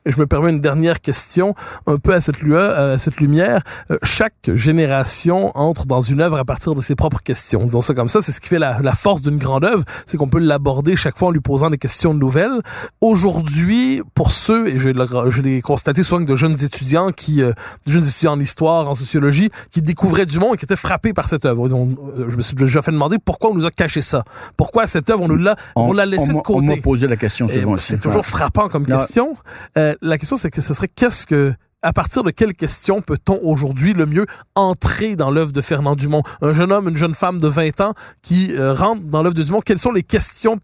[0.10, 1.54] Et je me permets une dernière question,
[1.86, 3.62] un peu à cette, lueur, à cette lumière.
[3.92, 7.64] Euh, chaque génération entre dans une œuvre à partir de ses propres questions.
[7.64, 10.18] Disons ça comme ça, c'est ce qui fait la, la force d'une grande œuvre, c'est
[10.18, 12.60] qu'on peut l'aborder chaque fois en lui posant des questions nouvelles.
[13.02, 14.90] Aujourd'hui, pour ceux, et je,
[15.30, 17.52] je l'ai constaté souvent que de jeunes étudiants qui, euh,
[17.86, 21.30] jeunes étudiants en histoire, en sociologie, qui découvraient du monde et qui étaient frappés par
[21.30, 21.68] cette œuvre.
[21.68, 24.24] je me suis déjà fait demander pourquoi on nous a caché ça.
[24.58, 26.60] Pourquoi cette œuvre, on nous l'a, on, l'a laissé de côté.
[26.72, 27.76] On m'a posé la question souvent.
[27.78, 29.38] C'est toujours frappant comme question.
[29.78, 33.40] Euh, la question, c'est que ce serait qu'est-ce que à partir de quelles questions peut-on
[33.42, 36.24] aujourd'hui le mieux entrer dans l'œuvre de Fernand Dumont?
[36.42, 39.44] Un jeune homme, une jeune femme de 20 ans qui euh, rentre dans l'œuvre de
[39.44, 40.60] Dumont, quelles sont les questions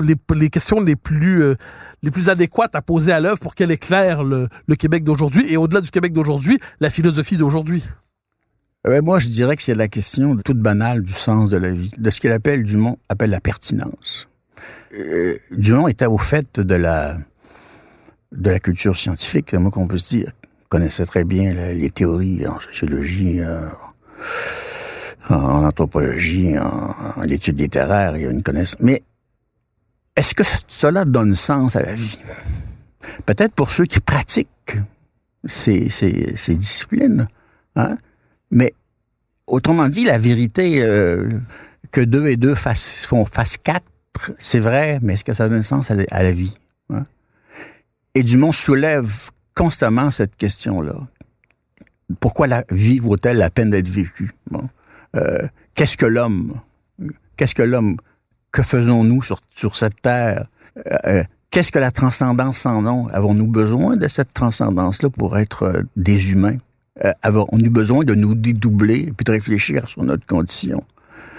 [0.00, 1.54] les, les questions les plus euh,
[2.02, 5.56] les plus adéquates à poser à l'œuvre pour qu'elle éclaire le, le Québec d'aujourd'hui et
[5.56, 7.84] au-delà du Québec d'aujourd'hui, la philosophie d'aujourd'hui?
[8.86, 11.90] Euh, Moi, je dirais que c'est la question toute banale du sens de la vie,
[11.96, 14.28] de ce qu'il appelle Dumont appelle la pertinence.
[15.50, 17.18] Dumont était au fait de la
[18.32, 20.32] de la culture scientifique, moi qu'on peut se dire,
[20.68, 23.68] connaissait très bien les théories en sociologie, euh,
[25.30, 28.80] en, anthropologie, en, en l'étude littéraire, il y a une connaissance.
[28.80, 29.02] Mais
[30.16, 32.18] est-ce que cela donne sens à la vie?
[33.24, 34.76] Peut-être pour ceux qui pratiquent
[35.46, 35.88] ces,
[36.48, 37.28] disciplines,
[37.76, 37.96] hein?
[38.50, 38.74] mais
[39.46, 41.30] autrement dit, la vérité euh,
[41.90, 43.86] que deux et deux font face quatre,
[44.38, 46.56] c'est vrai, mais est-ce que ça donne sens à la vie?
[48.14, 50.94] Et Dumont soulève constamment cette question-là.
[52.20, 54.30] Pourquoi la vie vaut-elle la peine d'être vécue?
[55.16, 56.60] Euh, qu'est-ce que l'homme?
[57.36, 57.96] Qu'est-ce que l'homme?
[58.50, 60.46] Que faisons-nous sur, sur cette terre?
[60.78, 63.06] Euh, euh, qu'est-ce que la transcendance sans nom?
[63.08, 66.56] Avons-nous besoin de cette transcendance-là pour être des humains?
[67.22, 70.82] avons-nous besoin de nous dédoubler et puis de réfléchir sur notre condition?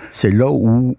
[0.09, 0.95] C'est là où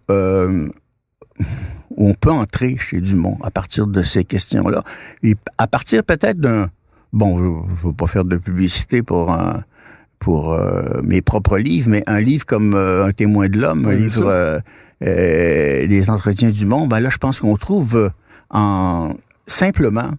[1.91, 4.85] où on peut entrer chez Dumont à partir de ces questions-là.
[5.23, 6.71] Et à partir peut-être d'un...
[7.13, 9.65] Bon, je ne veux pas faire de publicité pour un,
[10.21, 13.95] pour euh, mes propres livres, mais un livre comme euh, Un témoin de l'homme, un
[13.95, 14.61] livre euh,
[15.01, 18.13] des entretiens du monde, ben là, je pense qu'on trouve
[18.51, 19.15] en
[19.47, 20.11] simplement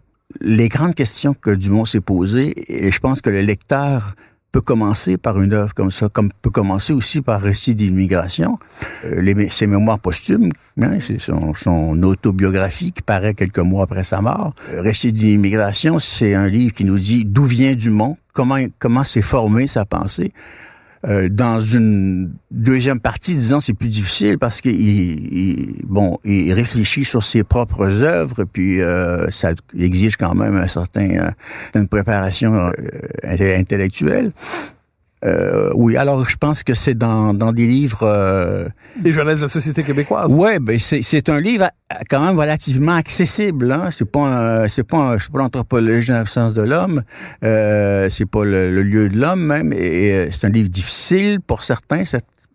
[0.41, 4.15] les grandes questions que Dumont s'est posées, et je pense que le lecteur
[4.51, 8.59] peut commencer par une œuvre comme ça, comme peut commencer aussi par Récit d'immigration.
[9.05, 10.49] Euh, ses mémoires posthumes,
[10.81, 14.53] hein, c'est son, autobiographie qui paraît quelques mois après sa mort.
[14.71, 19.21] Euh, Récit d'immigration, c'est un livre qui nous dit d'où vient Dumont, comment comment s'est
[19.21, 20.33] formé sa pensée.
[21.07, 27.05] Euh, dans une deuxième partie, disons, c'est plus difficile parce qu'il il, bon, il réfléchit
[27.05, 31.31] sur ses propres œuvres, puis euh, ça exige quand même un certain, euh,
[31.73, 32.71] une préparation
[33.23, 34.31] intellectuelle.
[35.23, 38.03] Euh, oui, alors je pense que c'est dans, dans des livres...
[38.03, 40.33] Euh, des jeunesse de la société québécoise.
[40.33, 41.69] Ouais, ben c'est un livre
[42.09, 43.71] quand même relativement accessible.
[43.71, 43.89] Hein?
[43.95, 47.03] C'est pas c'est pas pas l'anthropologie en l'absence de l'homme.
[47.43, 49.73] Euh, c'est pas le, lieu de l'homme même.
[49.73, 52.03] Et, euh, c'est un livre difficile pour certains,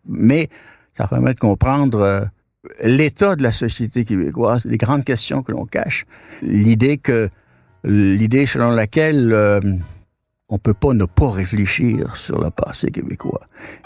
[0.08, 0.48] mais
[0.96, 2.24] ça permet de comprendre euh,
[2.82, 6.04] l'état de la société québécoise, les grandes questions que l'on cache,
[6.42, 7.28] l'idée que
[7.84, 9.60] l'idée selon laquelle
[10.48, 13.40] on peut pas ne pas réfléchir sur le passé québécois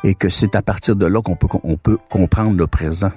[0.05, 3.11] et que c'est à partir de là qu'on peut, on peut comprendre le présent.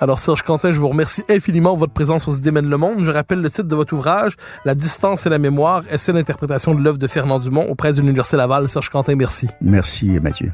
[0.00, 3.04] Alors Serge Quentin, je vous remercie infiniment de votre présence aux Idées mènent le monde.
[3.04, 6.80] Je rappelle le titre de votre ouvrage, La distance et la mémoire, essai d'interprétation de
[6.80, 8.68] l'œuvre de Fernand Dumont auprès de l'Université Laval.
[8.68, 9.48] Serge Quentin, merci.
[9.60, 10.52] Merci Mathieu.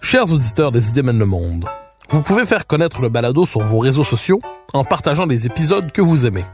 [0.00, 1.66] Chers auditeurs des Idées mènent le monde,
[2.10, 4.40] vous pouvez faire connaître le balado sur vos réseaux sociaux
[4.72, 6.44] en partageant les épisodes que vous aimez.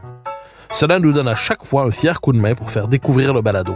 [0.71, 3.41] Cela nous donne à chaque fois un fier coup de main pour faire découvrir le
[3.41, 3.75] balado.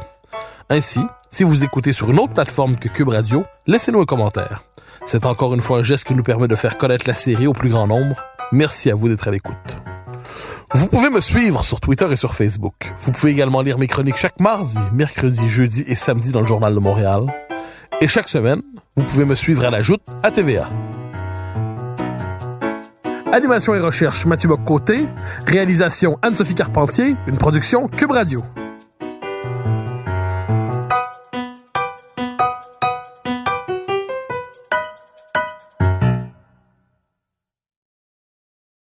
[0.69, 4.63] Ainsi, si vous écoutez sur une autre plateforme que Cube Radio, laissez-nous un commentaire.
[5.05, 7.53] C'est encore une fois un geste qui nous permet de faire connaître la série au
[7.53, 8.15] plus grand nombre.
[8.51, 9.77] Merci à vous d'être à l'écoute.
[10.73, 12.93] Vous pouvez me suivre sur Twitter et sur Facebook.
[13.01, 16.75] Vous pouvez également lire mes chroniques chaque mardi, mercredi, jeudi et samedi dans le Journal
[16.75, 17.23] de Montréal.
[18.01, 18.61] Et chaque semaine,
[18.97, 20.67] vous pouvez me suivre à la joute à TVA.
[23.33, 25.07] Animation et recherche Mathieu Bock-Côté.
[25.45, 27.15] Réalisation Anne-Sophie Carpentier.
[27.27, 28.41] Une production Cube Radio.